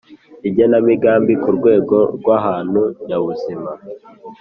Igenamigambi 0.47 1.33
ku 1.43 1.49
rwego 1.57 1.97
rw 2.15 2.27
ahantu 2.37 2.81
nyabuzima 3.05 3.71